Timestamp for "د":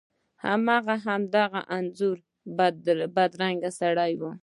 1.33-1.35